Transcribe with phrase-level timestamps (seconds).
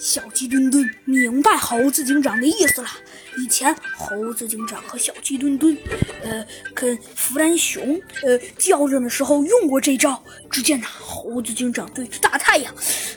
[0.00, 2.88] 小鸡墩墩明白猴子警长的意思了。
[3.36, 5.76] 以前猴子警长和小鸡墩墩，
[6.22, 6.42] 呃，
[6.74, 10.24] 跟弗兰熊，呃，较量的时候用过这招。
[10.50, 12.74] 只见呐，猴子警长对着大太阳，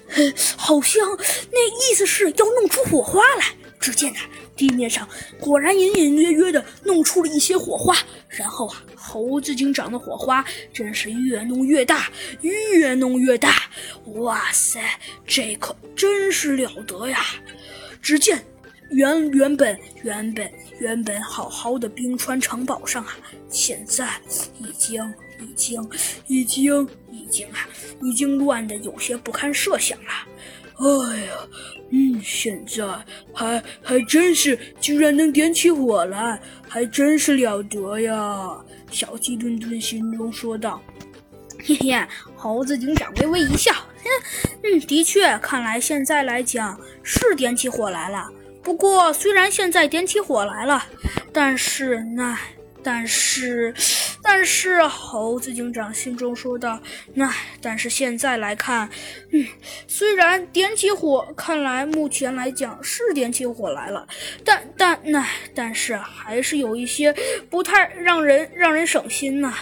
[0.10, 1.02] 呃，好像
[1.52, 3.46] 那意思是要弄出火花来。
[3.79, 4.20] 只见呐，
[4.68, 5.08] 地面上
[5.40, 7.96] 果然隐隐约约的弄出了一些火花。
[8.30, 12.10] 然后啊，猴子警长的火花真是越弄越大，
[12.42, 13.70] 越弄越大。
[14.16, 14.81] 哇塞，
[15.28, 17.20] 这可真是了得呀！
[18.02, 18.44] 只见
[18.90, 23.18] 原原本原本原本好好的冰川城堡上啊，
[23.49, 24.09] 现在
[24.57, 25.90] 已经已经
[26.27, 27.70] 已经已经啊，
[28.02, 30.12] 已经乱的有些不堪设想了。
[30.80, 31.34] 哎呀，
[31.91, 32.84] 嗯，现在
[33.34, 38.49] 还还真是，居然能点起火来，还真是了得呀！
[38.91, 40.82] 小鸡墩墩心中说道。
[41.66, 43.72] 嘿嘿，猴子警长微微一笑，
[44.63, 48.27] 嗯，的确，看来现在来讲是点起火来了。
[48.62, 50.84] 不过，虽然现在点起火来了，
[51.32, 52.37] 但是那。
[52.85, 53.74] 但是，
[54.26, 56.79] 但是，猴子警长心中说道
[57.13, 57.29] ：“那，
[57.62, 58.90] 但是现在来看，
[59.32, 59.46] 嗯，
[59.85, 64.08] 虽然点起火，看来目前来讲是点起火来了，
[64.46, 67.14] 但但那，但是还是有一些
[67.50, 69.54] 不太让人让人省心呐。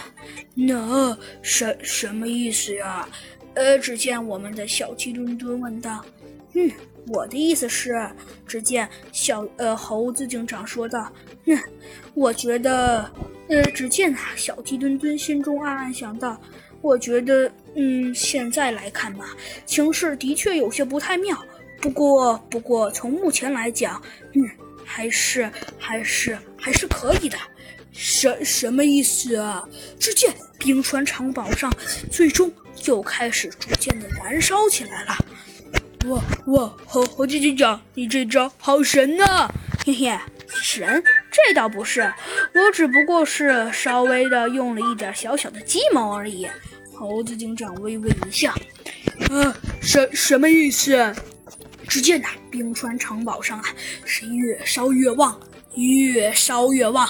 [0.54, 3.08] 那什什么意思呀？
[3.54, 6.04] 呃，只见我们的小鸡墩墩问道
[6.54, 6.70] ：‘嗯，
[7.08, 8.08] 我的意思是，
[8.46, 11.12] 只见小呃猴子警长说道。’”
[11.46, 11.58] 嗯，
[12.14, 13.10] 我觉得，
[13.48, 16.40] 呃，只见啊，小鸡墩墩心中暗暗想到，
[16.80, 21.36] 我觉得，嗯，现在来看吧，情势的确有些不太妙。
[21.80, 24.00] 不过，不过从目前来讲，
[24.34, 24.42] 嗯，
[24.84, 27.36] 还是，还是，还是可以的。
[27.92, 29.68] 什什么意思啊？
[29.98, 31.70] 只见冰川城堡上，
[32.10, 32.50] 最终
[32.86, 35.16] 又开始逐渐的燃烧起来了。
[36.06, 39.48] 哇哇，猴猴子警长，你这招好神呐！
[39.84, 41.02] 嘿嘿，神。
[41.32, 42.12] 这倒不是，
[42.52, 46.46] 我只不过是稍微的用了一点小小的计谋而已。
[46.94, 48.54] 猴子警长微微一笑，
[49.30, 51.12] 呃，什什么意思？
[51.88, 53.64] 只见呐，冰川城堡上啊，
[54.04, 55.40] 是越烧越旺，
[55.74, 57.08] 越烧越旺。